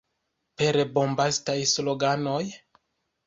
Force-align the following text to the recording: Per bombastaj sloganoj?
Per 0.61 0.85
bombastaj 0.95 1.57
sloganoj? 1.73 2.41